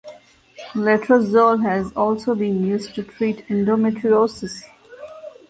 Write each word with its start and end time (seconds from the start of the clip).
Letrozole 0.73 1.61
has 1.61 1.93
also 1.95 2.33
been 2.33 2.65
used 2.65 2.95
to 2.95 3.03
treat 3.03 3.47
endometriosis. 3.49 4.63